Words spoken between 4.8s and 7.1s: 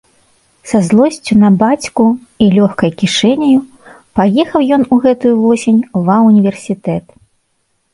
у гэтую восень ва універсітэт.